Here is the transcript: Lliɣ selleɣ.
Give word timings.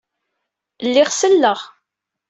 Lliɣ 0.85 1.09
selleɣ. 1.13 1.59